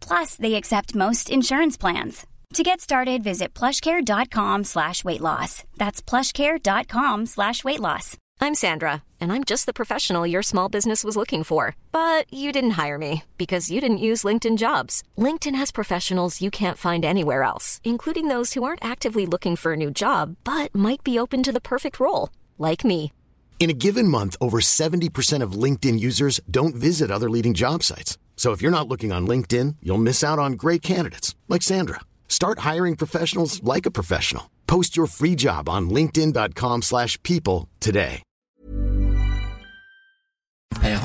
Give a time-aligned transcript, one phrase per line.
[0.00, 2.26] Plus, they accept most insurance plans.
[2.54, 5.64] To get started, visit plushcare.com slash weight loss.
[5.76, 8.16] That's plushcare.com slash weight loss.
[8.40, 11.74] I'm Sandra, and I'm just the professional your small business was looking for.
[11.92, 15.02] But you didn't hire me because you didn't use LinkedIn jobs.
[15.18, 19.72] LinkedIn has professionals you can't find anywhere else, including those who aren't actively looking for
[19.72, 23.12] a new job but might be open to the perfect role, like me.
[23.58, 28.16] In a given month, over 70% of LinkedIn users don't visit other leading job sites.
[28.38, 32.00] So if you're not looking on LinkedIn, you'll miss out on great candidates like Sandra.
[32.28, 34.48] Start hiring professionals like a professional.
[34.68, 38.22] Post your free job on linkedin.com/people today.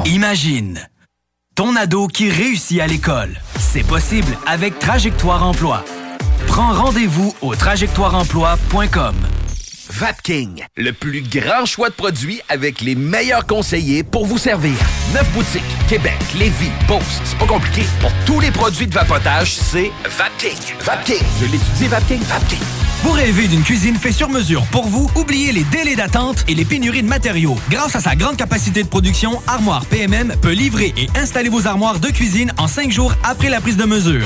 [0.06, 0.80] Imagine
[1.56, 3.36] ton ado qui réussit à l'école.
[3.58, 5.84] C'est possible avec Trajectoire Emploi.
[6.48, 9.16] Prends rendez-vous au trajectoireemploi.com.
[9.96, 14.74] Vapking, le plus grand choix de produits avec les meilleurs conseillers pour vous servir.
[15.14, 17.84] Neuf boutiques, Québec, Lévis, Beauce, c'est pas compliqué.
[18.02, 20.58] Pour tous les produits de vapotage, c'est Vapking.
[20.80, 22.60] Vapking, je l'étudie, Vapking, Vapking.
[23.04, 25.12] Vous rêvez d'une cuisine faite sur mesure pour vous?
[25.16, 27.60] Oubliez les délais d'attente et les pénuries de matériaux.
[27.70, 32.00] Grâce à sa grande capacité de production, Armoire PMM peut livrer et installer vos armoires
[32.00, 34.26] de cuisine en cinq jours après la prise de mesure.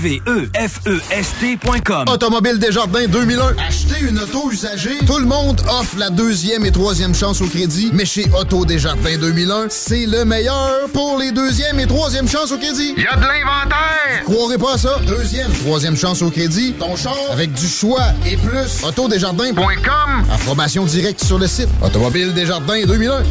[0.00, 2.08] K-W-E-F-E-S-T.com.
[2.08, 3.56] Automobile Desjardins 2001.
[3.58, 4.96] Acheter une auto usagée.
[5.06, 7.90] Tout le monde offre la deuxième et troisième chance au crédit.
[7.92, 12.56] Mais chez Auto Desjardins 2001, c'est le meilleur pour les deuxième et troisième chances au
[12.56, 12.94] crédit.
[12.96, 14.24] Il y a de l'inventaire!
[14.24, 14.98] Croirez pas à ça.
[15.06, 16.72] Deuxième, troisième chance au crédit.
[16.78, 18.82] Ton char avec du choix et plus.
[18.82, 20.24] Autodesjardins.com.
[20.32, 21.68] Information directe sur le site.
[21.82, 23.22] Automobile Desjardins 2001.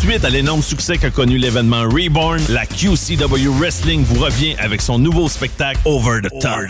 [0.00, 4.96] Suite à l'énorme succès qu'a connu l'événement Reborn, la QCW Wrestling vous revient avec son
[4.96, 6.60] nouveau spectacle Over the Top.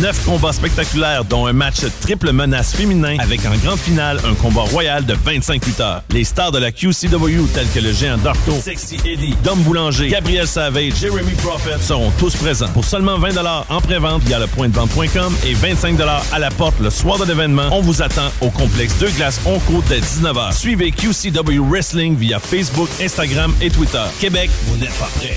[0.00, 4.62] Neuf combats spectaculaires, dont un match triple menace féminin avec en grande finale un combat
[4.62, 6.02] royal de 25 lutteurs.
[6.10, 10.48] Les stars de la QCW tels que le géant Darko, Sexy Eddie, Dom Boulanger, Gabriel
[10.48, 12.68] Savage, Jeremy Prophet seront tous présents.
[12.74, 13.36] Pour seulement 20
[13.68, 15.96] en pré-vente via le point de vente.com et 25
[16.32, 19.84] à la porte le soir de l'événement, on vous attend au complexe Deux Glaces Onco
[19.88, 20.52] dès 19h.
[20.52, 22.55] Suivez QCW Wrestling via Facebook,
[23.02, 24.04] Instagram et Twitter.
[24.18, 25.36] Québec, vous n'êtes pas prêts.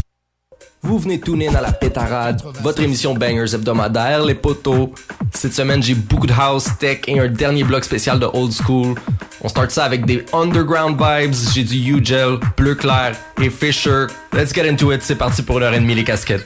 [0.82, 4.94] Vous venez tout dans la pétarade, votre émission Bangers hebdomadaire, les poteaux.
[5.34, 8.96] Cette semaine, j'ai beaucoup de house, tech et un dernier bloc spécial de old school.
[9.42, 11.34] On start ça avec des underground vibes.
[11.54, 13.12] J'ai du U-Gel, Bleu Clair
[13.42, 14.06] et Fisher.
[14.32, 15.02] Let's get into it.
[15.04, 16.46] C'est parti pour l'heure et demie les casquettes.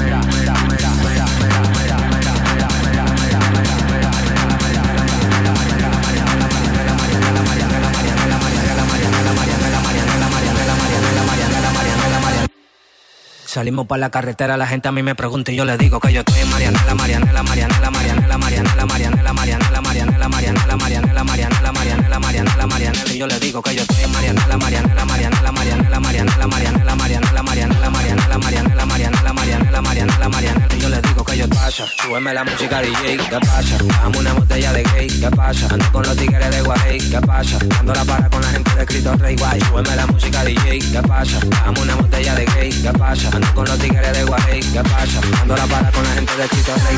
[13.51, 16.13] Salimos para la carretera, la gente a mí me pregunta y yo le digo que
[16.13, 22.19] yo estoy en Marianela, Marianela, Marianela, Marianela, Marianela, Marianela, Marianela, Marianela, Marianela, Marianela, Marianela, Marianela,
[22.19, 26.47] Marianela, Marianela, y yo le digo que yo estoy en Marianela, Marianela, Marianela, Marianela, Marianela,
[26.47, 27.30] Marianela, Marianela,
[31.71, 33.77] pasa, súbeme la música DJ, ¿qué pasa?
[34.01, 35.67] Dame una botella de gay, ¿qué pasa?
[35.71, 37.57] Ando con los tigres de Guay, ¿qué pasa?
[37.65, 41.01] Dando la para con la gente de Cristo Rey Guay, súbeme la música DJ, ¿qué
[41.07, 41.39] pasa?
[41.63, 43.29] Dame una botella de gay, ¿qué pasa?
[43.55, 45.21] con los tigres de Guay, ¿qué pasa?
[45.41, 46.97] Ando la para con la gente de Chito Rey.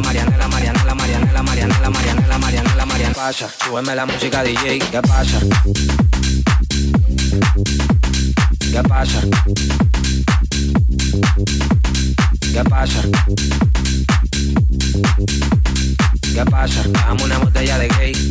[0.00, 3.14] Marianela, Marianela, Marianela, Marianela, Marianela, Marianela, Marianela, Marianela.
[3.14, 5.38] Pasa, súbeme la música DJ, ¿qué pasa?
[8.72, 9.20] ¿Qué pasa?
[12.52, 13.02] ¿Qué pasa?
[16.34, 16.82] ¿Qué pasa?
[16.88, 18.30] Dame una botella de gay.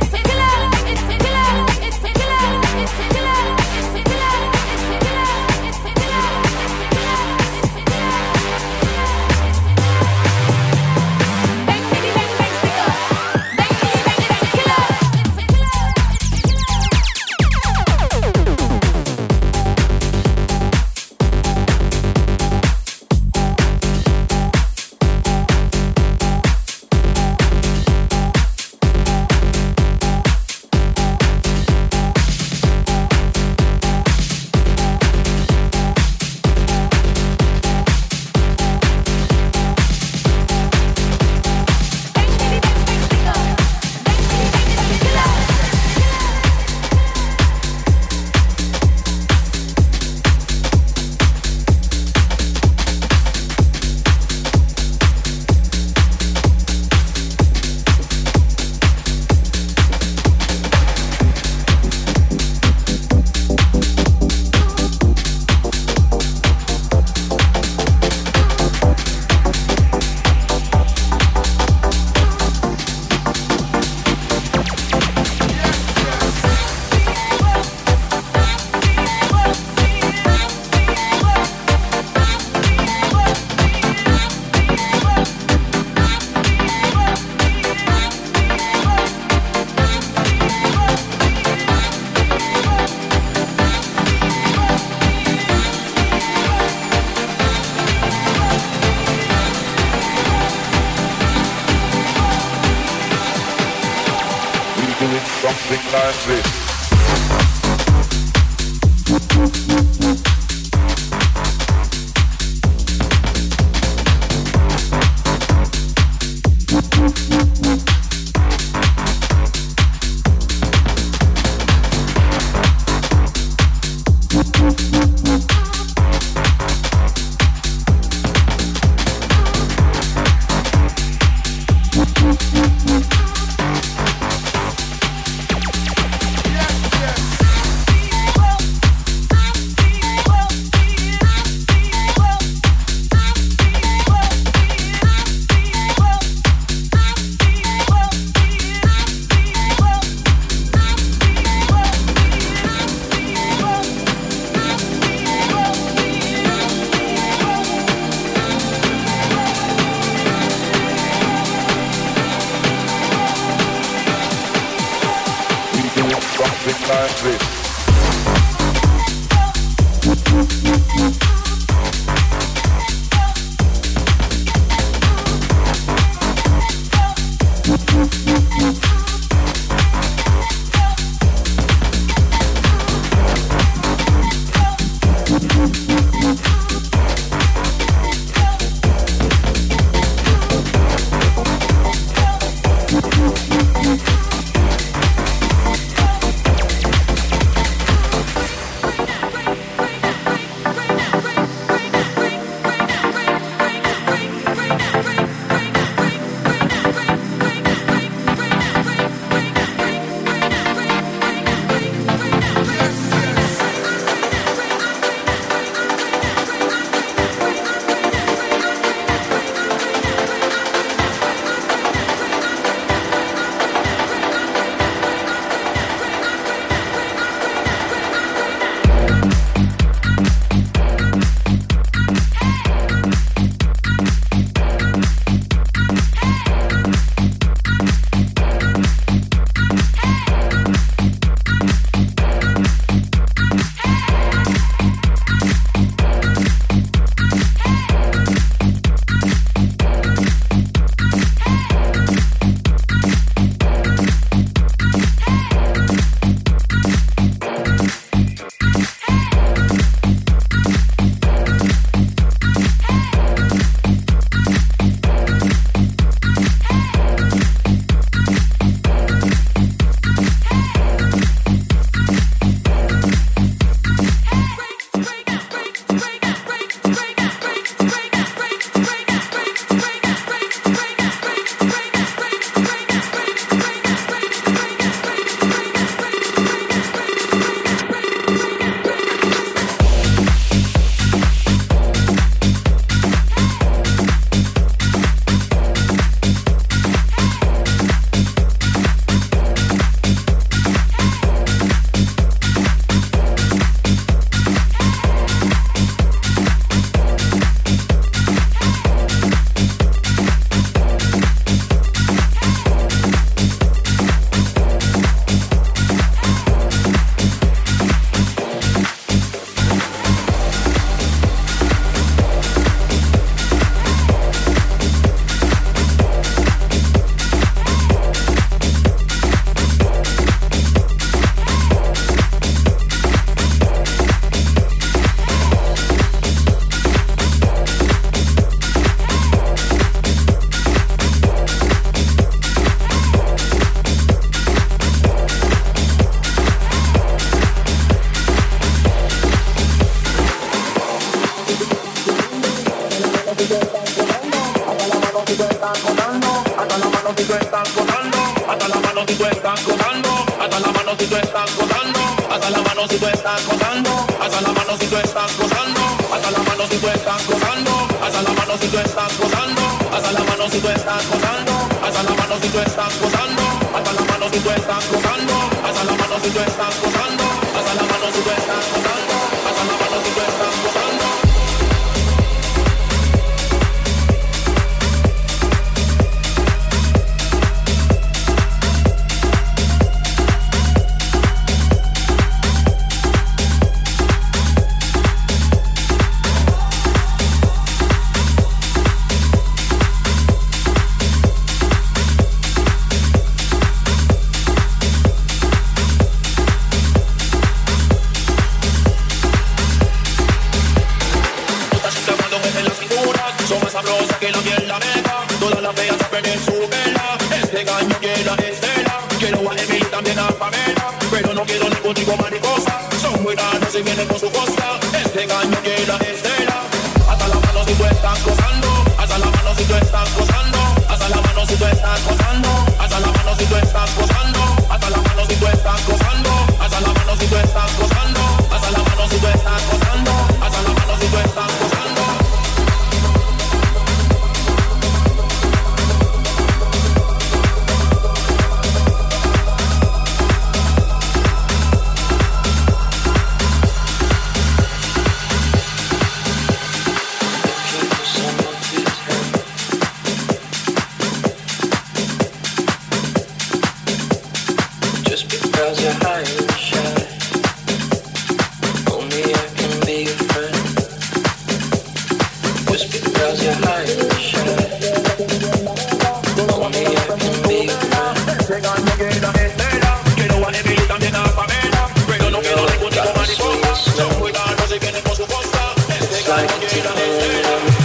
[487.01, 487.80] Thursday.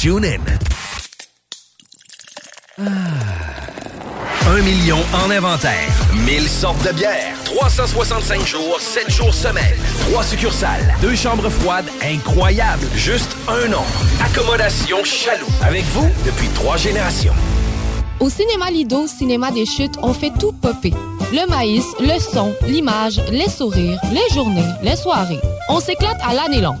[0.00, 0.40] TuneIn.
[2.78, 5.90] Un million en inventaire.
[6.24, 7.36] 1000 sortes de bières.
[7.44, 9.76] 365 jours, 7 jours semaine.
[10.10, 10.94] 3 succursales.
[11.02, 12.86] Deux chambres froides incroyables.
[12.94, 13.82] Juste un nom.
[14.24, 15.44] Accommodation Chaloux.
[15.60, 17.34] Avec vous depuis trois générations.
[18.20, 20.94] Au cinéma Lido, cinéma des chutes, on fait tout popper.
[21.30, 25.40] Le maïs, le son, l'image, les sourires, les journées, les soirées.
[25.68, 26.80] On s'éclate à l'année longue.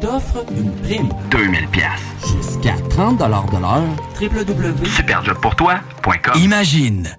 [0.00, 1.08] T'offre une prime.
[1.30, 1.86] 2000 pièces.
[2.36, 3.44] Jusqu'à 30 de l'heure.
[4.20, 7.16] www.superjobpourtoi.com Imagine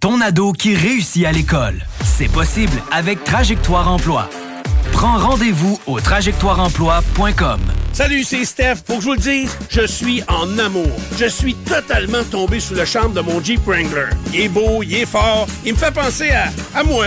[0.00, 1.82] ton ado qui réussit à l'école.
[2.04, 4.28] C'est possible avec Trajectoire Emploi.
[4.92, 7.60] Prends rendez-vous au trajectoireemploi.com.
[7.92, 8.76] Salut, c'est Steph.
[8.86, 10.90] Faut que je vous le dise, je suis en amour.
[11.18, 14.10] Je suis totalement tombé sous le charme de mon Jeep Wrangler.
[14.32, 17.06] Il est beau, il est fort, il me fait penser à, à moi.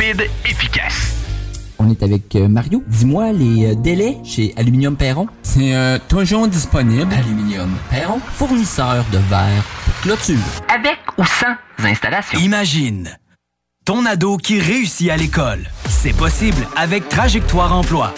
[0.01, 1.15] Rapide, efficace.
[1.77, 2.83] On est avec euh, Mario.
[2.87, 5.27] Dis-moi les euh, délais chez Aluminium Perron.
[5.43, 7.13] C'est euh, toujours disponible.
[7.13, 10.37] Aluminium Perron, fournisseur de verre pour clôture.
[10.73, 11.55] Avec ou sans
[11.87, 12.39] installation.
[12.39, 13.15] Imagine
[13.85, 15.69] ton ado qui réussit à l'école.
[15.87, 18.11] C'est possible avec Trajectoire Emploi.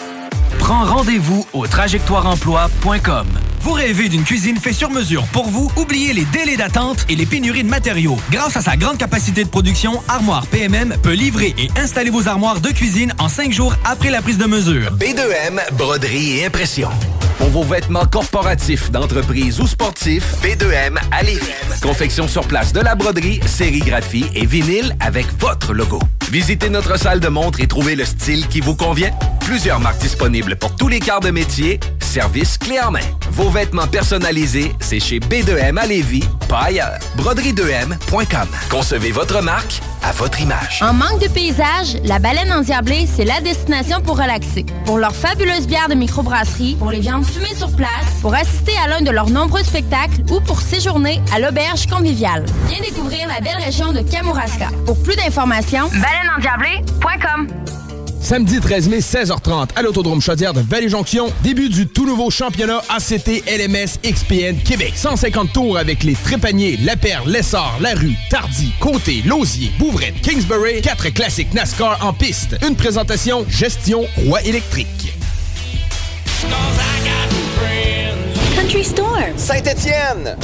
[0.59, 3.27] Prends rendez-vous au trajectoireemploi.com.
[3.63, 5.71] Vous rêvez d'une cuisine faite sur mesure pour vous?
[5.77, 8.17] Oubliez les délais d'attente et les pénuries de matériaux.
[8.29, 12.59] Grâce à sa grande capacité de production, Armoire PMM peut livrer et installer vos armoires
[12.59, 14.91] de cuisine en cinq jours après la prise de mesure.
[14.97, 16.89] B2M, broderie et impression.
[17.37, 21.39] Pour vos vêtements corporatifs, d'entreprise ou sportifs, B2M à Lévis.
[21.81, 25.99] Confection sur place de la broderie, sérigraphie et vinyle avec votre logo.
[26.31, 29.11] Visitez notre salle de montre et trouvez le style qui vous convient.
[29.39, 31.79] Plusieurs marques disponibles pour tous les quarts de métier.
[31.99, 32.99] Service clé en main.
[33.31, 36.97] Vos vêtements personnalisés, c'est chez B2M à Lévis, pas ailleurs.
[37.17, 38.47] Broderie2M.com.
[38.69, 40.81] Concevez votre marque à votre image.
[40.81, 44.65] En manque de paysage, la baleine endiablée, c'est la destination pour relaxer.
[44.85, 47.89] Pour leur fabuleuse bière de microbrasserie, pour les viandes fumées sur place,
[48.21, 52.45] pour assister à l'un de leurs nombreux spectacles ou pour séjourner à l'auberge conviviale.
[52.67, 54.69] Viens découvrir la belle région de Kamouraska.
[54.87, 57.47] Pour plus d'informations, baleineendiablée.com.
[58.23, 63.43] Samedi 13 mai, 16h30, à l'Autodrome Chaudière de Vallée-Jonction, début du tout nouveau championnat ACT
[63.45, 64.93] LMS XPN Québec.
[64.95, 70.81] 150 tours avec les Trépaniers, La Perle, Lessard, La Rue, Tardy, Côté, Lausier, Bouvrette, Kingsbury,
[70.81, 72.55] quatre classiques NASCAR en piste.
[72.65, 75.13] Une présentation Gestion Roi électrique.
[78.55, 79.33] Country Storm.
[79.35, 80.37] Saint-Étienne.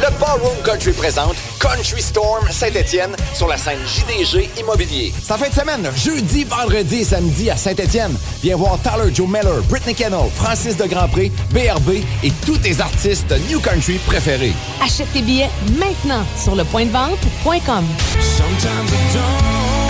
[0.00, 5.12] Le Ballroom Country présente Country Storm Saint-Étienne sur la scène JDG Immobilier.
[5.22, 8.16] C'est en fin de semaine, jeudi, vendredi et samedi à Saint-Étienne.
[8.42, 13.34] Viens voir Tyler Joe Miller, Britney Kennel, Francis de Grandpré, BRB et tous tes artistes
[13.50, 14.54] New Country préférés.
[14.82, 17.84] Achète tes billets maintenant sur le point de vente.com.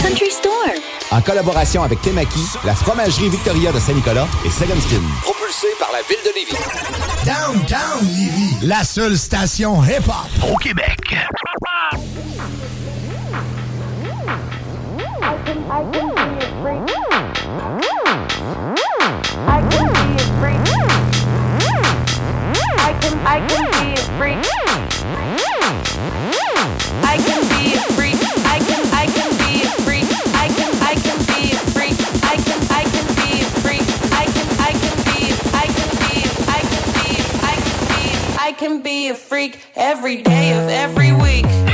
[0.03, 5.03] Country Storm en collaboration avec Temaki, la fromagerie Victoria de Saint-Nicolas et Second Skin.
[5.23, 6.57] Propulsé par la ville de Lévis.
[7.25, 10.99] Downtown Lévis, la seule station hip-hop au Québec.
[23.23, 23.71] I can.
[27.03, 27.90] I can be a
[38.61, 41.70] can be a freak every day of every week.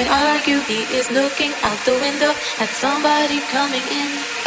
[0.00, 0.60] even argue.
[0.60, 4.39] He is looking out the window at somebody coming in.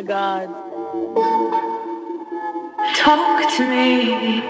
[0.00, 0.48] My god.
[2.96, 4.40] Talk to me.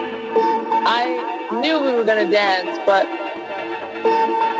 [0.87, 3.07] I knew we were gonna dance, but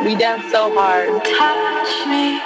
[0.03, 1.07] we danced so hard.
[1.23, 2.41] Touch me.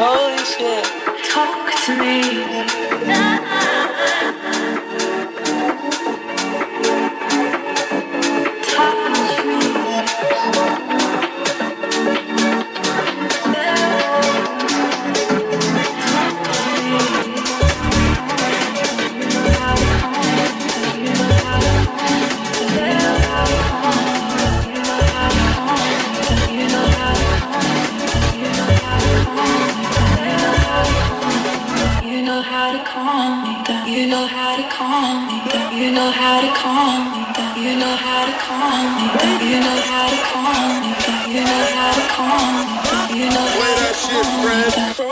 [0.00, 0.84] Holy shit.
[1.30, 2.61] Talk to me.
[34.12, 35.72] Know how to calm me down.
[35.72, 37.56] You know how to calm me down.
[37.64, 39.40] You know how to calm me down.
[39.48, 41.30] You know how to calm me down.
[41.32, 43.16] You know how to calm me down.
[43.16, 45.11] You know how to calm me down.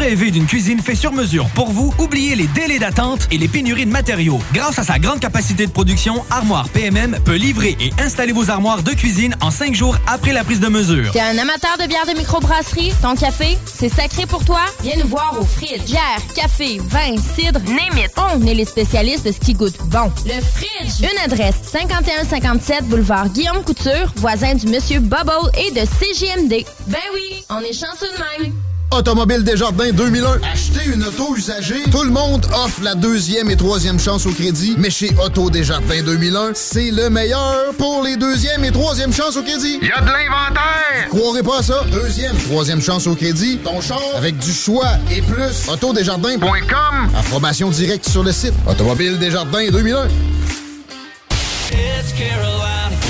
[0.00, 1.92] Rêvez d'une cuisine faite sur mesure pour vous?
[1.98, 4.40] Oubliez les délais d'attente et les pénuries de matériaux.
[4.54, 8.82] Grâce à sa grande capacité de production, Armoire PMM peut livrer et installer vos armoires
[8.82, 11.12] de cuisine en cinq jours après la prise de mesure.
[11.12, 12.94] T'es un amateur de bière de microbrasserie?
[13.02, 14.62] Ton café, c'est sacré pour toi?
[14.82, 15.84] Viens nous voir au Fridge.
[15.84, 18.06] Bière, café, vin, cidre, name.
[18.16, 20.10] On est les spécialistes de ce qui goûte bon.
[20.24, 21.02] Le Fridge.
[21.02, 26.64] Une adresse, 5157 boulevard Guillaume Couture, voisin du Monsieur Bubble et de CJMD.
[26.86, 28.52] Ben oui, on est chanceux de même.
[28.92, 30.40] Automobile Desjardins 2001.
[30.52, 31.82] Acheter une auto usagée.
[31.90, 34.74] Tout le monde offre la deuxième et troisième chance au crédit.
[34.78, 39.42] Mais chez Auto Desjardins 2001, c'est le meilleur pour les deuxième et troisième chances au
[39.42, 39.78] crédit.
[39.80, 41.08] Il y a de l'inventaire!
[41.08, 41.84] Croirez pas à ça.
[41.92, 43.58] Deuxième, troisième chance au crédit.
[43.58, 45.68] Ton char avec du choix et plus.
[45.68, 47.10] Autodesjardins.com.
[47.16, 48.54] Approbation directe sur le site.
[48.68, 50.08] Automobile Desjardins 2001.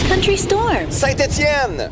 [0.09, 0.91] Country Storm.
[0.91, 1.89] Saint-Étienne.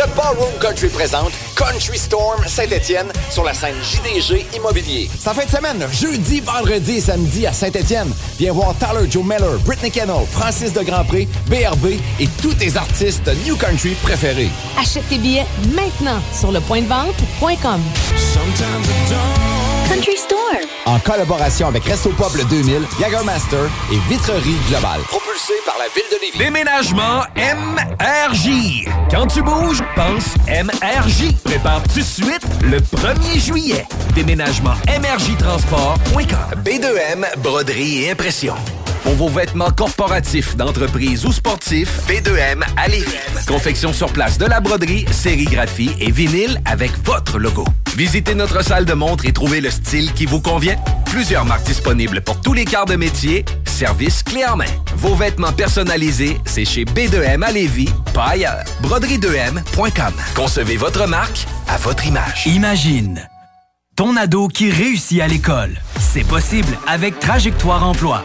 [0.00, 5.10] Le Ballroom Country présente Country Storm Saint-Étienne sur la scène JDG Immobilier.
[5.18, 8.10] C'est fin de semaine, jeudi, vendredi et samedi à Saint-Étienne.
[8.38, 13.30] Viens voir Tyler Joe Miller, Britney Kennel, Francis de Grandpré, BRB et tous tes artistes
[13.44, 14.48] New Country préférés.
[14.78, 17.82] Achète tes billets maintenant sur le point de vente.com.
[19.90, 20.20] Country.
[20.86, 25.00] En collaboration avec Resto Pop le 2000, Jagermaster et Vitrerie Globale.
[25.08, 26.38] Propulsé par la ville de Lévis.
[26.38, 28.86] Déménagement MRJ.
[29.10, 31.34] Quand tu bouges, pense MRJ.
[31.42, 33.84] Prépare tout de suite le 1er juillet.
[34.14, 36.62] Déménagement MRJTransport.com.
[36.62, 38.54] B2M, broderie et impression.
[39.02, 43.06] Pour vos vêtements corporatifs, d'entreprise ou sportifs, B2M à Lévis.
[43.46, 47.64] Confection sur place de la broderie, sérigraphie et vinyle avec votre logo.
[47.96, 50.76] Visitez notre salle de montre et trouvez le style qui vous convient.
[51.06, 53.44] Plusieurs marques disponibles pour tous les quarts de métier.
[53.64, 54.64] Service clé en main.
[54.96, 58.64] Vos vêtements personnalisés, c'est chez B2M à Lévis, pas ailleurs.
[58.82, 60.12] Broderie2M.com.
[60.34, 62.46] Concevez votre marque à votre image.
[62.46, 63.26] Imagine
[63.96, 65.76] ton ado qui réussit à l'école.
[65.98, 68.24] C'est possible avec Trajectoire Emploi.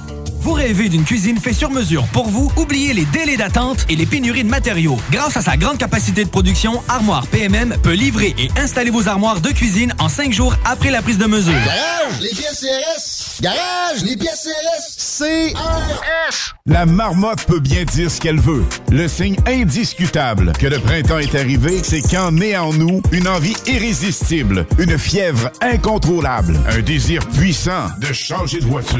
[0.41, 2.51] Vous rêvez d'une cuisine faite sur mesure pour vous?
[2.57, 4.97] Oubliez les délais d'attente et les pénuries de matériaux.
[5.11, 9.39] Grâce à sa grande capacité de production, Armoire PMM peut livrer et installer vos armoires
[9.39, 11.53] de cuisine en cinq jours après la prise de mesure.
[11.53, 13.41] Garage, les pièces CRS.
[13.41, 15.19] Garage, les pièces CRS.
[15.19, 16.55] CRS.
[16.65, 18.65] La marmotte peut bien dire ce qu'elle veut.
[18.91, 23.55] Le signe indiscutable que le printemps est arrivé, c'est quand naît en nous une envie
[23.67, 28.99] irrésistible, une fièvre incontrôlable, un désir puissant de changer de voiture.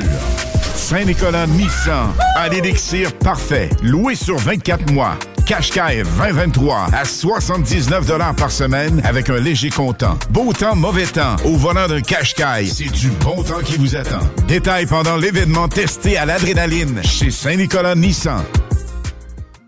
[0.75, 5.17] Saint-Nicolas Nissan, à l'élixir parfait, loué sur 24 mois.
[5.45, 10.17] Qashqai 2023 à 79 par semaine avec un léger comptant.
[10.29, 11.37] Beau temps, mauvais temps.
[11.45, 14.19] Au volant d'un Qashqai, c'est du bon temps qui vous attend.
[14.47, 18.43] Détail pendant l'événement testé à l'adrénaline chez Saint-Nicolas Nissan.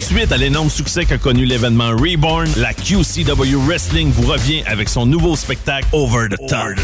[0.00, 5.06] Suite à l'énorme succès qu'a connu l'événement Reborn, la QCW Wrestling vous revient avec son
[5.06, 6.76] nouveau spectacle Over the Top.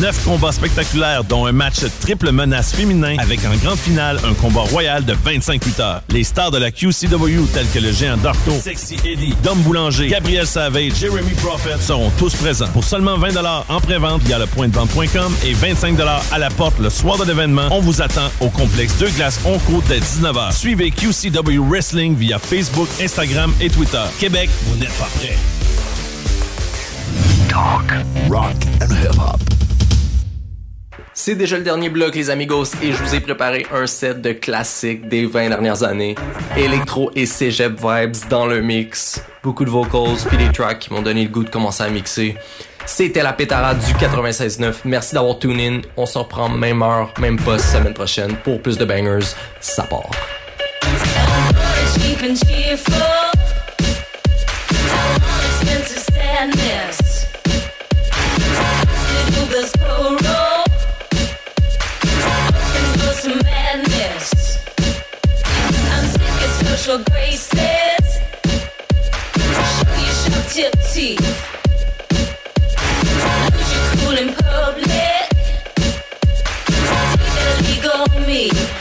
[0.00, 4.60] Neuf combats spectaculaires, dont un match triple menace féminin avec en grande finale un combat
[4.60, 6.02] royal de 25 lutteurs.
[6.08, 10.46] Les stars de la QCW tels que le géant Darko, Sexy Eddie, Dom Boulanger, Gabriel
[10.46, 12.68] Savage, Jeremy Prophet seront tous présents.
[12.68, 13.36] Pour seulement 20
[13.68, 15.98] en pré-vente via le point de vente.com et 25
[16.32, 19.82] à la porte le soir de l'événement, on vous attend au complexe Deux Glaces Onco
[19.88, 20.56] dès 19h.
[20.56, 24.04] Suivez QCW Wrestling via Facebook, Instagram et Twitter.
[24.20, 25.36] Québec, vous n'êtes pas prêts.
[27.48, 27.92] Talk,
[28.30, 29.40] rock and hip-hop.
[31.12, 34.32] C'est déjà le dernier bloc, les amigos, et je vous ai préparé un set de
[34.32, 36.14] classiques des 20 dernières années.
[36.56, 39.20] Electro et cégep vibes dans le mix.
[39.42, 42.36] Beaucoup de vocals, puis des tracks qui m'ont donné le goût de commencer à mixer.
[42.86, 44.82] C'était la pétarade du 96.9.
[44.84, 45.80] Merci d'avoir tune in.
[45.96, 49.34] On se reprend même heure, même poste semaine prochaine pour plus de bangers.
[49.60, 50.10] Ça part.
[52.22, 53.30] And cheerful.
[55.46, 57.26] Expensive sadness.
[59.48, 60.20] This roll and
[63.00, 64.58] go some madness.
[65.92, 68.04] I'm sick of social graces.
[69.74, 71.28] Show your sharp tip teeth.
[73.52, 75.26] Lose your cool in public.
[77.16, 78.77] Take the legal on me.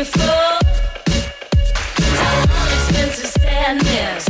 [0.00, 0.22] Cheerful.
[2.12, 4.29] I want expensive sadness.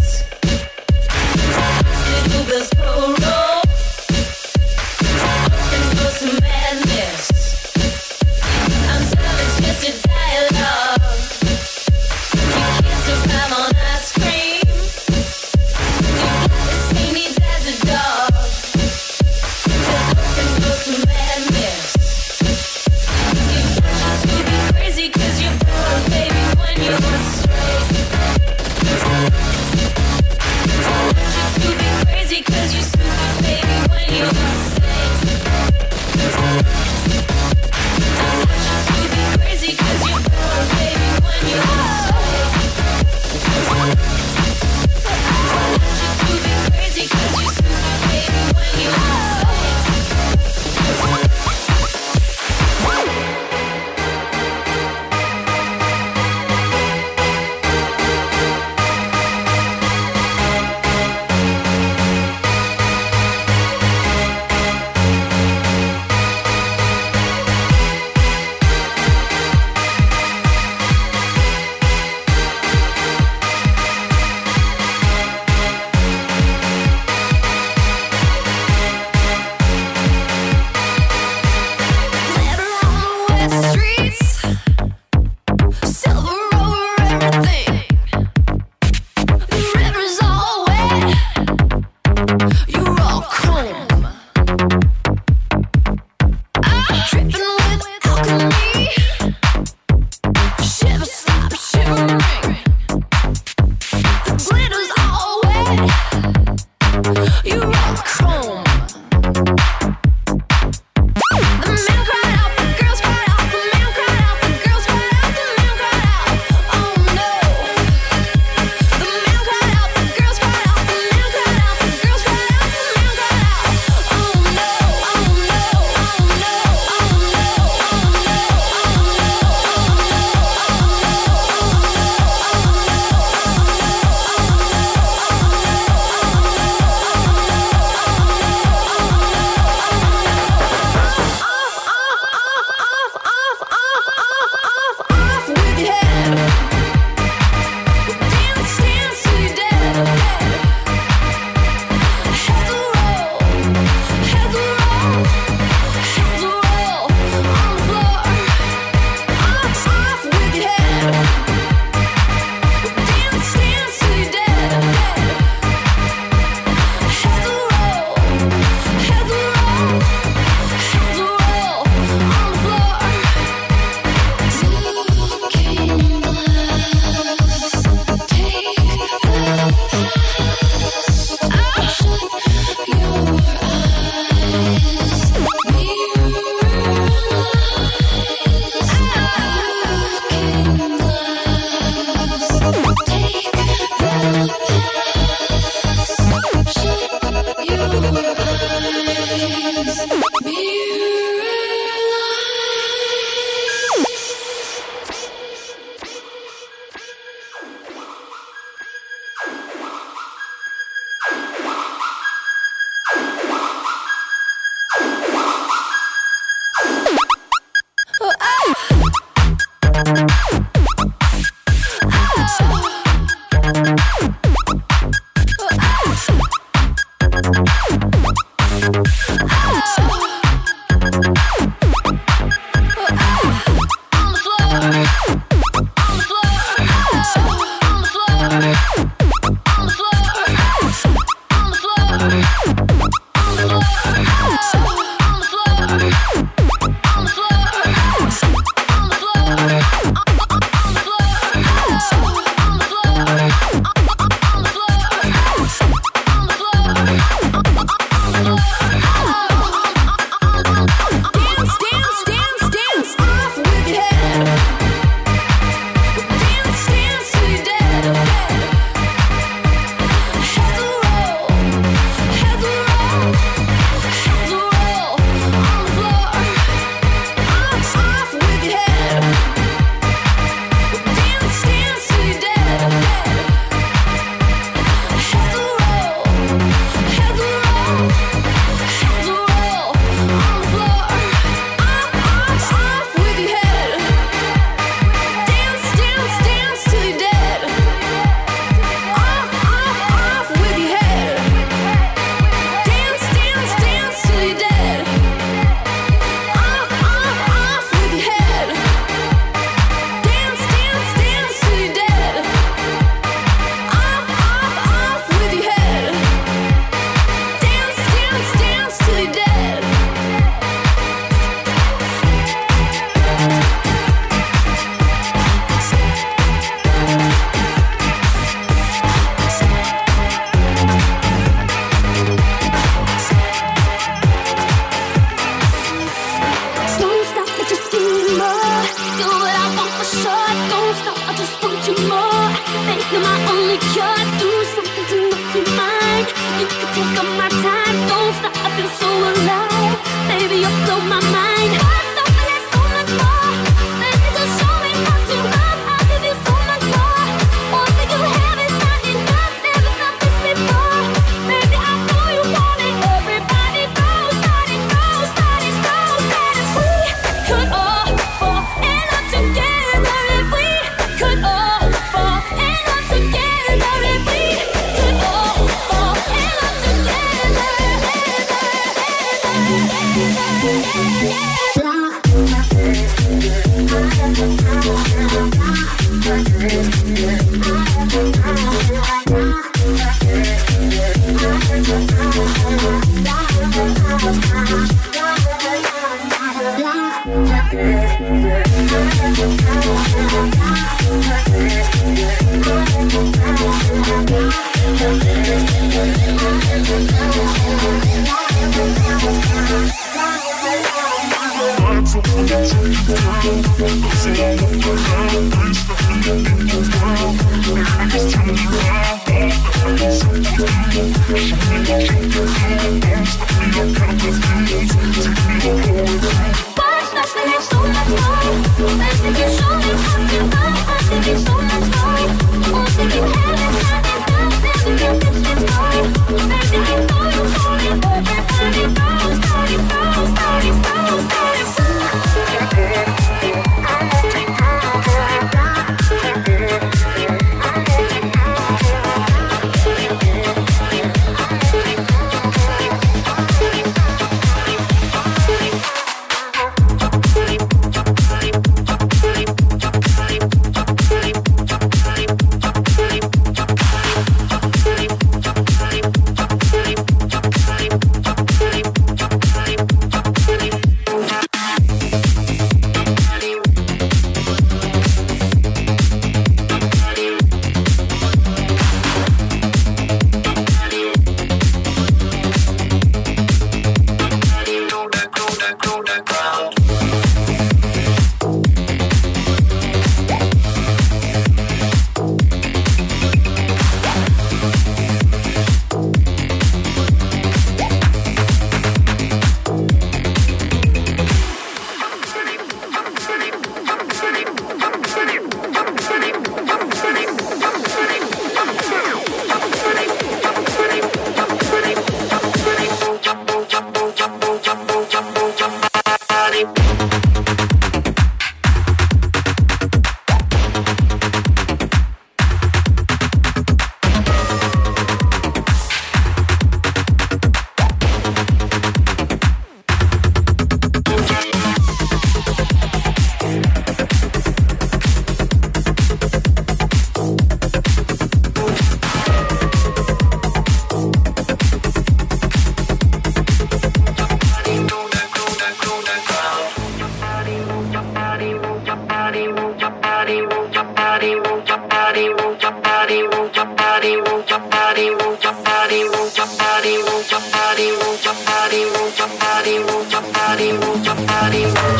[551.21, 555.53] body, won't your body, won't your body, won't your body, won't your body, won't your
[555.53, 560.22] body, won't your body, won't your body, won't your body, won't your body, won't your
[560.33, 561.99] body, won't your body, won't your body.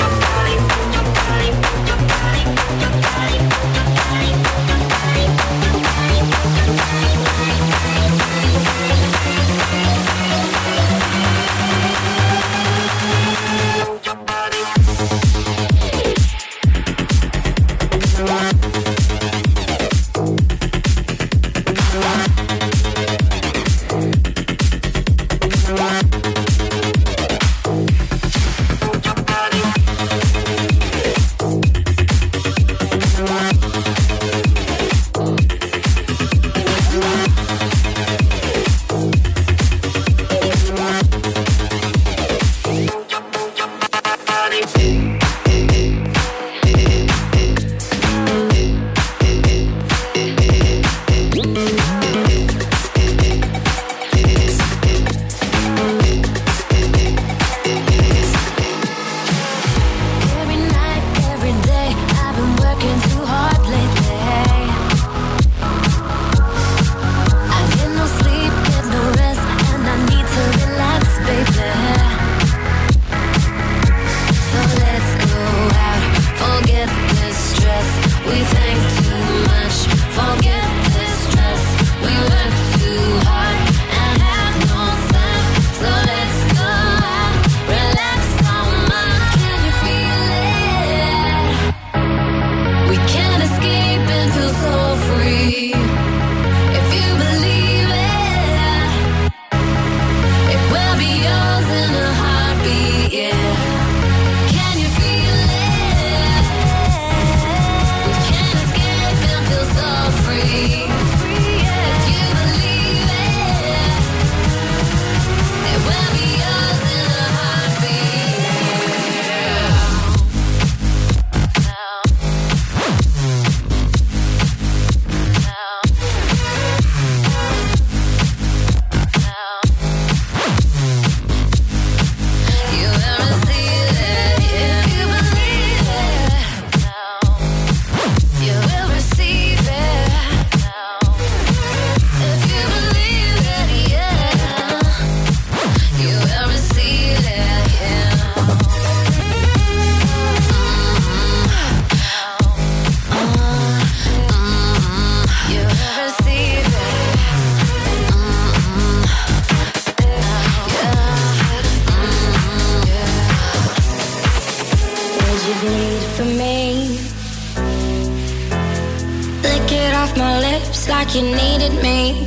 [170.91, 172.27] Like you needed me.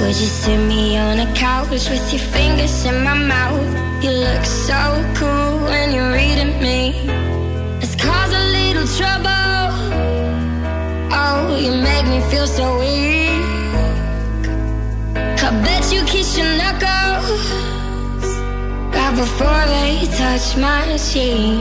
[0.00, 3.68] Would you sit me on a couch with your fingers in my mouth?
[4.02, 4.80] You look so
[5.18, 7.06] cool when you're reading me.
[7.80, 9.66] Let's cause a little trouble.
[11.22, 13.30] Oh, you make me feel so weak.
[15.46, 17.40] I bet you kiss your knuckles.
[18.94, 21.60] Right before they touch my cheek.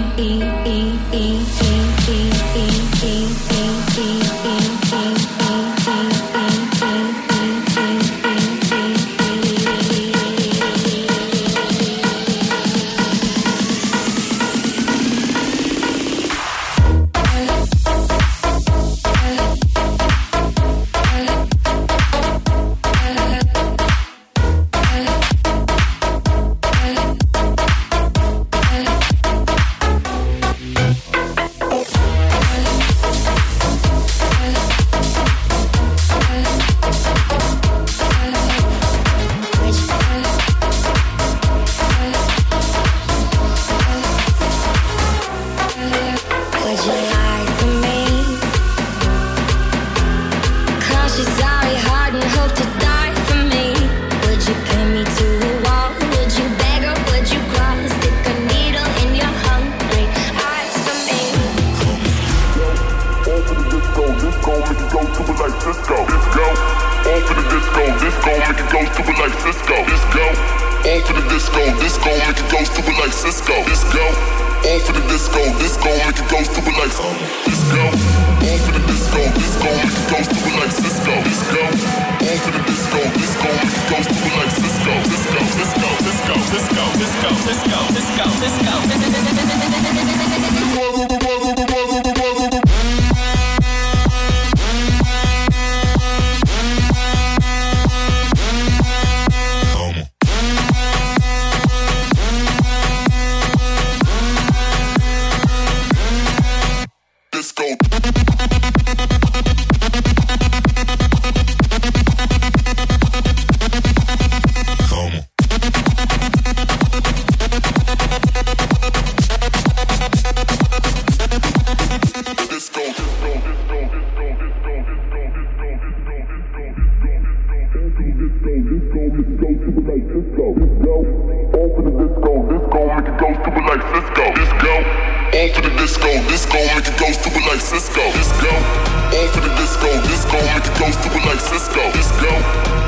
[136.40, 138.00] Disco, make it go stupid like Cisco.
[138.16, 141.84] Disco, off of the disco, disco, make it go stupid like Cisco.
[141.92, 142.32] Disco,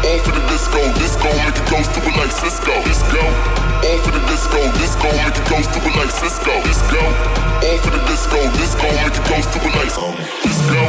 [0.07, 2.71] off of the disco, disco, make it go stupid like Cisco.
[2.87, 6.53] Disco, off of the disco, disco, make it go stupid like Cisco.
[6.63, 10.15] Disco, off of the disco, disco, make it go stupid like Cisco.
[10.47, 10.79] Disco,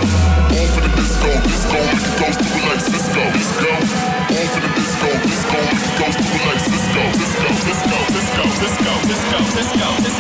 [0.55, 3.23] off of the disco, disco, make it go stupid like Cisco.
[3.35, 7.03] Disco, off of the disco, disco, make it go stupid like Cisco.
[7.19, 10.13] Cisco, Cisco, Cisco, Cisco, Cisco, Cisco, Cisco, Cisco.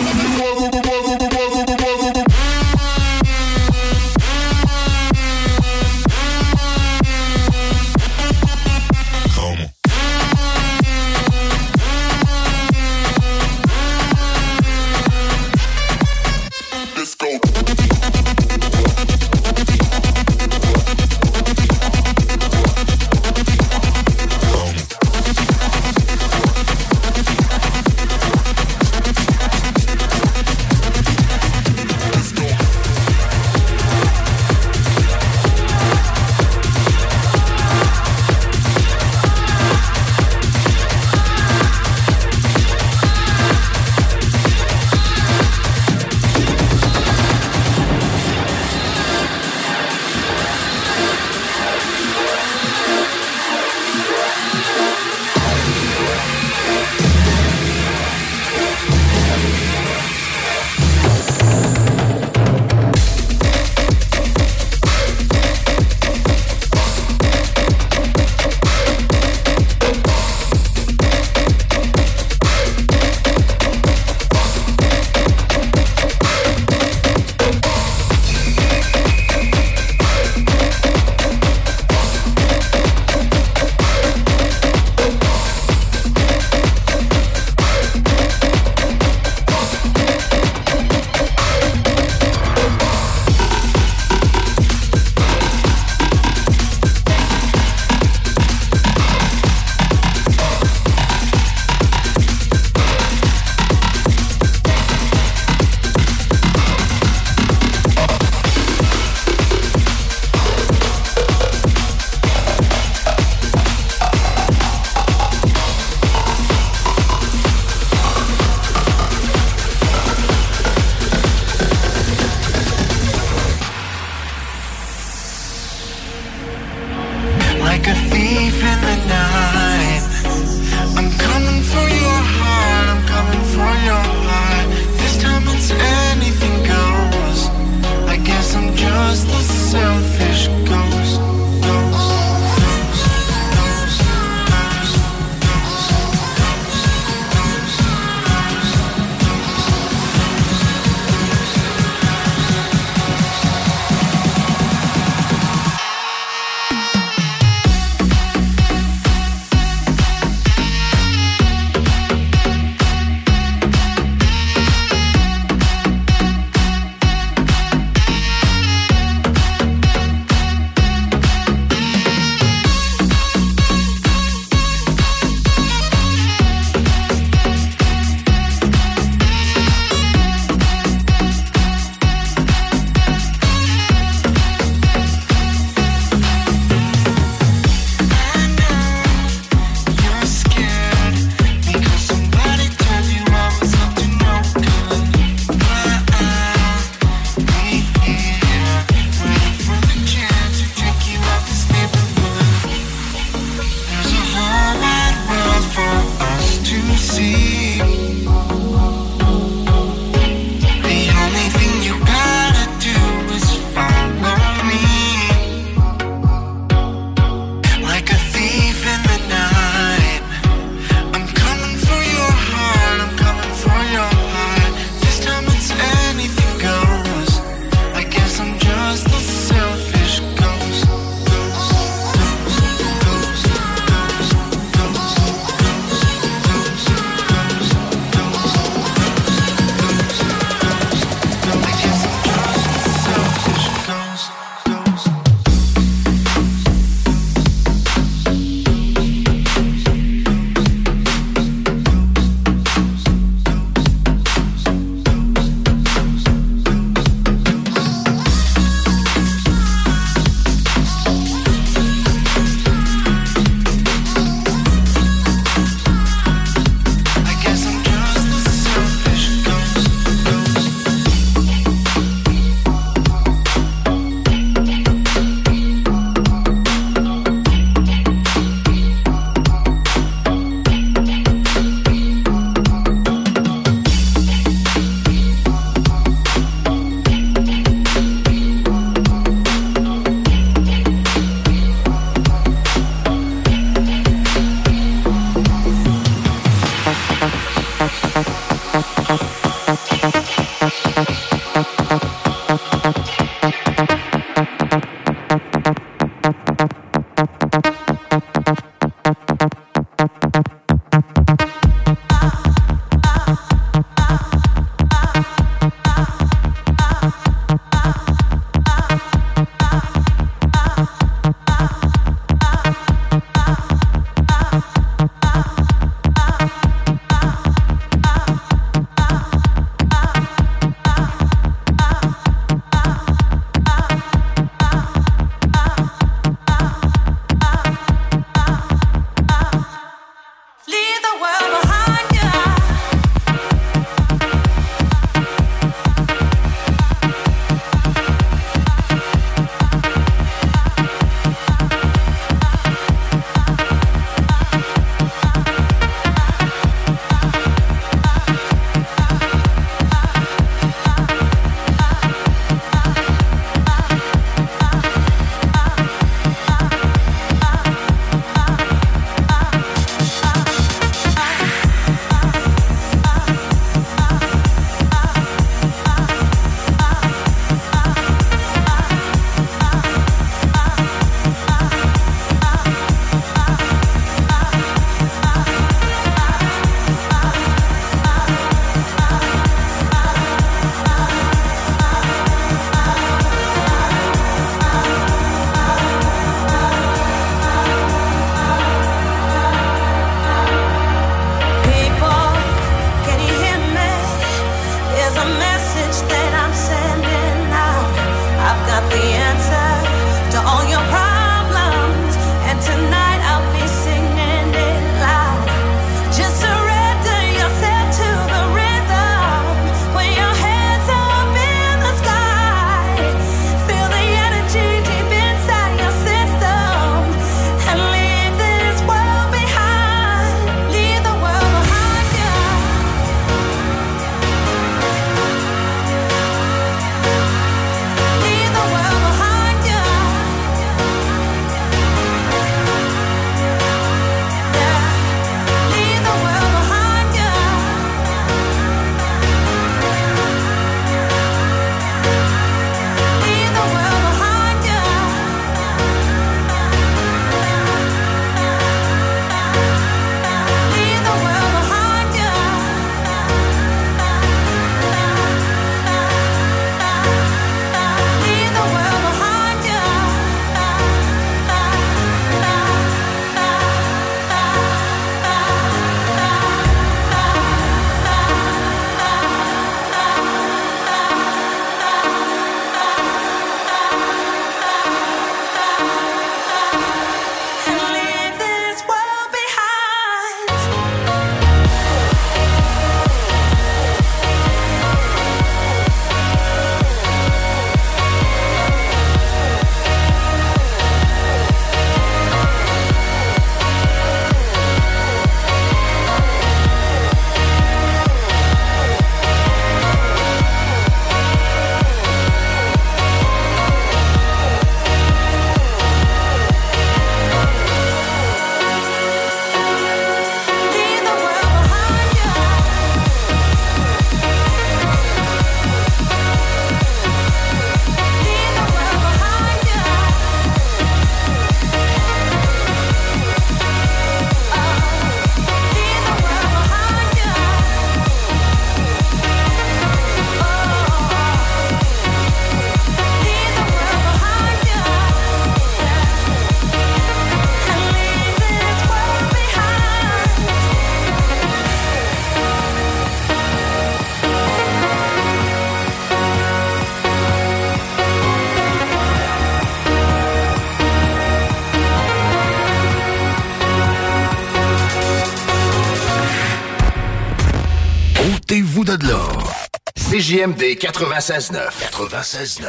[570.46, 571.70] CJMD 96.9.
[571.90, 572.66] 96.9.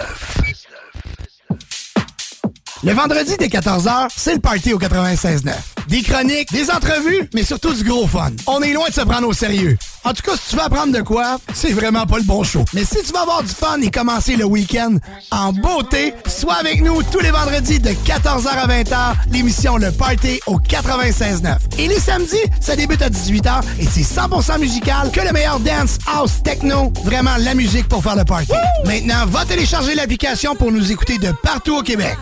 [2.84, 5.52] Le vendredi dès 14h, c'est le party au 96.9.
[5.88, 8.32] Des chroniques, des entrevues, mais surtout du gros fun.
[8.48, 9.78] On est loin de se prendre au sérieux.
[10.08, 12.64] En tout cas, si tu veux apprendre de quoi, c'est vraiment pas le bon show.
[12.74, 14.96] Mais si tu veux avoir du fun et commencer le week-end
[15.32, 20.40] en beauté, sois avec nous tous les vendredis de 14h à 20h, l'émission Le Party
[20.48, 21.58] au 96.9.
[21.78, 25.98] Et les samedis, ça débute à 18h et c'est 100% musical que le meilleur dance,
[26.08, 28.54] house, techno, vraiment la musique pour faire le party.
[28.86, 32.18] Maintenant, va télécharger l'application pour nous écouter de partout au Québec.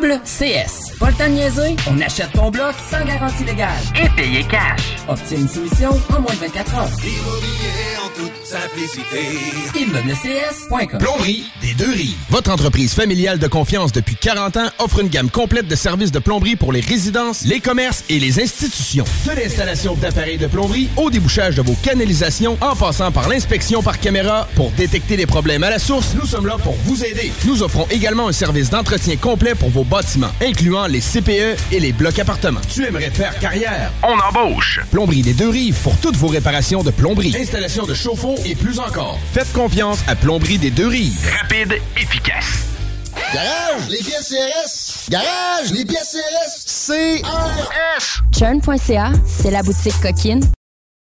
[0.00, 0.96] Immeuble CS.
[0.98, 1.76] Pas le temps de niaiser?
[1.90, 3.68] On achète ton bloc sans garantie légale.
[4.02, 4.80] Et payer cash.
[5.08, 6.88] Obtiens une soumission en moins de 24 heures.
[7.04, 9.78] Immobilier en toute simplicité.
[9.78, 12.16] ImmeublesCS.com Plomberie des deux rives.
[12.30, 16.18] Votre entreprise familiale de confiance depuis 40 ans offre une gamme complète de services de
[16.18, 19.04] plomberie pour les résidences, les commerces et les institutions.
[19.26, 24.00] De l'installation d'appareils de plomberie au débouchage de vos canalisations en passant par l'inspection par
[24.00, 27.32] caméra pour détecter les problèmes à la source, nous sommes là pour vous aider.
[27.44, 31.92] Nous offrons également un service d'entretien complet pour vos bâtiments, incluant les CPE et les
[31.92, 32.60] blocs appartements.
[32.72, 33.92] Tu aimerais faire carrière?
[34.02, 34.80] On embauche!
[34.90, 38.78] Plomberie des deux rives pour toutes vos réparations de plomberie, installation de chauffe-eau et plus
[38.78, 39.18] encore.
[39.32, 41.18] Faites confiance à Plomberie des deux rives.
[41.40, 42.66] Rapide, efficace.
[43.34, 45.10] Garage, les pièces CRS.
[45.10, 46.86] Garage, les pièces CRS.
[46.86, 48.22] CRS.
[48.36, 50.40] Churn.ca, c'est la boutique coquine